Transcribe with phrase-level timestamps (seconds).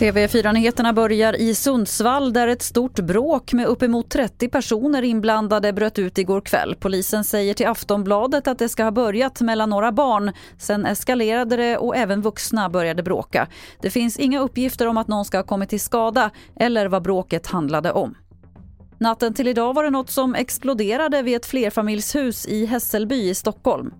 [0.00, 6.18] TV4-nyheterna börjar i Sundsvall där ett stort bråk med uppemot 30 personer inblandade bröt ut
[6.18, 6.76] igår kväll.
[6.80, 10.32] Polisen säger till Aftonbladet att det ska ha börjat mellan några barn.
[10.58, 13.48] Sen eskalerade det och även vuxna började bråka.
[13.80, 17.46] Det finns inga uppgifter om att någon ska ha kommit till skada eller vad bråket
[17.46, 18.14] handlade om.
[18.98, 23.92] Natten till idag var det något som exploderade vid ett flerfamiljshus i Hässelby i Stockholm.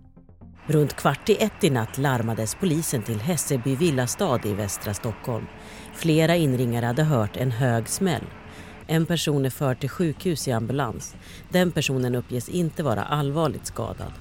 [0.66, 5.46] Runt kvart i ett i natt larmades polisen till Hässelby villastad i västra Stockholm.
[5.94, 8.24] Flera inringare hade hört en hög smäll.
[8.86, 11.14] En person är förd till sjukhus i ambulans.
[11.48, 14.12] Den personen uppges inte vara allvarligt skadad.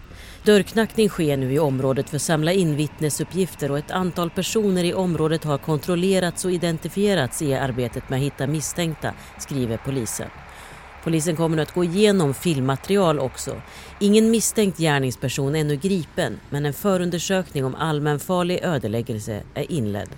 [0.43, 4.93] Dörrknackning sker nu i området för att samla in vittnesuppgifter och ett antal personer i
[4.93, 10.29] området har kontrollerats och identifierats i arbetet med att hitta misstänkta, skriver polisen.
[11.09, 13.61] Polisen kommer nu att gå igenom filmmaterial också.
[13.99, 20.09] Ingen misstänkt gärningsperson är ännu gripen men en förundersökning om allmänfarlig ödeläggelse är inledd.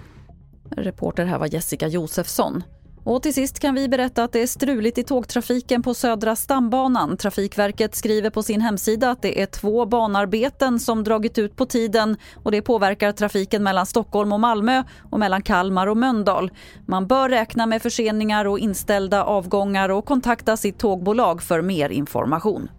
[0.70, 2.64] Reporter här var Jessica Josefsson.
[3.04, 7.18] Och till sist kan vi berätta att det är struligt i tågtrafiken på Södra stambanan.
[7.18, 12.18] Trafikverket skriver på sin hemsida att det är två banarbeten som dragit ut på tiden
[12.44, 16.52] och det påverkar trafiken mellan Stockholm och Malmö och mellan Kalmar och Mölndal.
[16.88, 22.70] Man bör räkna med förseningar och inställda avgångar och kontakta sitt tågbolag för mer information.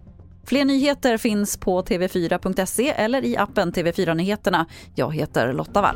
[0.45, 4.65] Fler nyheter finns på tv4.se eller i appen TV4 Nyheterna.
[4.95, 5.95] Jag heter Lotta Wall.